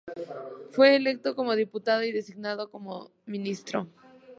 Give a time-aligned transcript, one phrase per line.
[0.71, 3.87] Fue electo como diputado y designado como ministro.